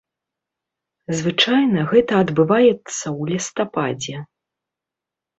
[1.17, 4.17] Звычайна гэта адбываецца ў лістападзе.